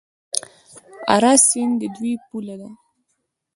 [1.15, 2.69] اراس سیند د دوی پوله ده.